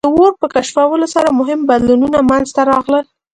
[0.03, 3.05] د اور په کشفولو سره مهم بدلونونه منځ ته راغلل.